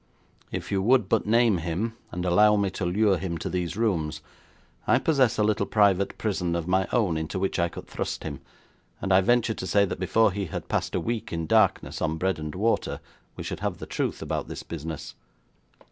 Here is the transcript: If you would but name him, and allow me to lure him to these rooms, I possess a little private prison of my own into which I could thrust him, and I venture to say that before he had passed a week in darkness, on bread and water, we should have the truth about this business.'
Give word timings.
If 0.51 0.71
you 0.71 0.81
would 0.81 1.07
but 1.07 1.27
name 1.27 1.59
him, 1.59 1.95
and 2.11 2.25
allow 2.25 2.55
me 2.55 2.71
to 2.71 2.87
lure 2.87 3.17
him 3.19 3.37
to 3.37 3.47
these 3.51 3.77
rooms, 3.77 4.23
I 4.87 4.97
possess 4.97 5.37
a 5.37 5.43
little 5.43 5.67
private 5.67 6.17
prison 6.17 6.55
of 6.55 6.67
my 6.67 6.87
own 6.91 7.17
into 7.17 7.37
which 7.37 7.59
I 7.59 7.69
could 7.69 7.85
thrust 7.85 8.23
him, 8.23 8.41
and 8.99 9.13
I 9.13 9.21
venture 9.21 9.53
to 9.53 9.67
say 9.67 9.85
that 9.85 9.99
before 9.99 10.31
he 10.31 10.45
had 10.47 10.67
passed 10.69 10.95
a 10.95 10.99
week 10.99 11.31
in 11.31 11.45
darkness, 11.45 12.01
on 12.01 12.17
bread 12.17 12.39
and 12.39 12.55
water, 12.55 12.99
we 13.35 13.43
should 13.43 13.59
have 13.59 13.77
the 13.77 13.85
truth 13.85 14.23
about 14.23 14.47
this 14.47 14.63
business.' 14.63 15.13